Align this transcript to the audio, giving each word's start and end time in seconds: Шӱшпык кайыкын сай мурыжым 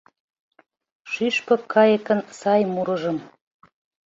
Шӱшпык 1.11 1.61
кайыкын 1.73 2.19
сай 2.39 2.61
мурыжым 2.73 3.17